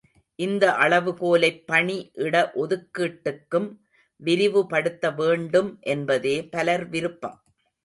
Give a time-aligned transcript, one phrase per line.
[0.39, 3.69] இந்த அளவுகோலைப் பணி இட ஒதுக்கீட்டுக்கும்
[4.19, 7.39] விரிவுபடுத்த வேண்டும் என்பதே பலர் விருப்பம்.